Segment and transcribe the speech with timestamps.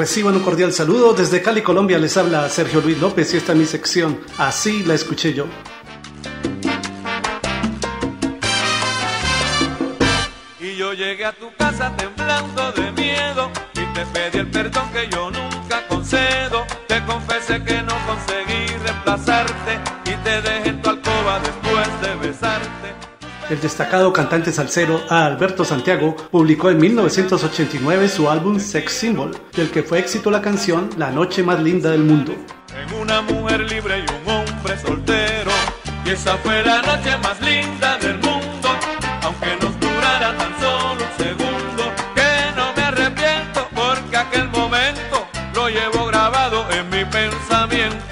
[0.00, 1.12] Reciban un cordial saludo.
[1.12, 4.18] Desde Cali, Colombia, les habla Sergio Luis López y esta es mi sección.
[4.38, 5.44] Así la escuché yo.
[10.58, 15.06] Y yo llegué a tu casa temblando de miedo y te pedí el perdón que
[15.10, 16.64] yo nunca concedo.
[16.88, 23.09] Te confesé que no conseguí reemplazarte y te dejé en tu alcoba después de besarte.
[23.50, 29.82] El destacado cantante salsero Alberto Santiago publicó en 1989 su álbum Sex Symbol, del que
[29.82, 32.32] fue éxito la canción La noche más linda del mundo.
[32.72, 35.50] En una mujer libre y un hombre soltero,
[36.06, 38.68] y esa fue la noche más linda del mundo,
[39.22, 41.82] aunque nos durara tan solo un segundo,
[42.14, 45.26] que no me arrepiento porque aquel momento
[45.56, 48.09] lo llevo grabado en mi pensamiento.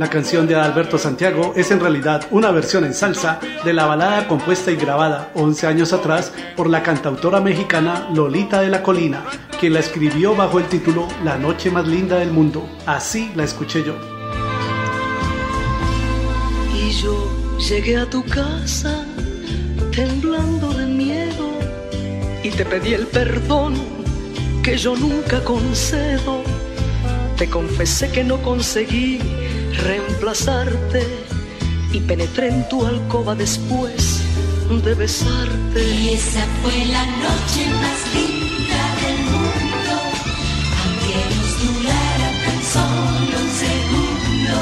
[0.00, 4.26] La canción de Alberto Santiago es en realidad una versión en salsa de la balada
[4.28, 9.26] compuesta y grabada 11 años atrás por la cantautora mexicana Lolita de la Colina,
[9.60, 12.66] quien la escribió bajo el título La noche más linda del mundo.
[12.86, 13.94] Así la escuché yo.
[16.74, 19.04] Y yo llegué a tu casa
[19.94, 21.50] temblando de miedo
[22.42, 23.74] y te pedí el perdón
[24.62, 26.42] que yo nunca concedo.
[27.36, 29.39] Te confesé que no conseguí
[29.78, 31.06] reemplazarte
[31.92, 34.20] y penetré en tu alcoba después
[34.78, 35.94] de besarte.
[35.94, 39.94] Y esa fue la noche más linda del mundo,
[40.80, 44.56] aunque nos durara tan solo un segundo.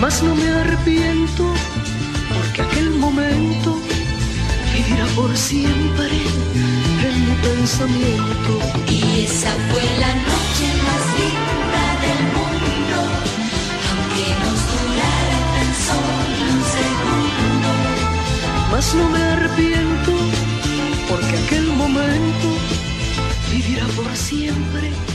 [0.00, 1.44] Mas no me arrepiento
[2.34, 3.78] porque aquel momento
[4.72, 6.08] vivirá por siempre
[7.04, 8.60] en mi pensamiento.
[8.88, 9.19] Y
[18.80, 20.12] No me arrepiento
[21.06, 22.48] porque aquel momento
[23.52, 25.09] vivirá por siempre.